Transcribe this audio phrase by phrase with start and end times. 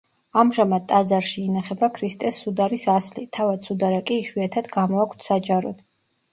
[0.43, 5.89] ამჟამად ტაძარში ინახება ქრისტეს სუდარის ასლი; თავად სუდარა კი იშვიათად გამოაქვთ საჯაროდ.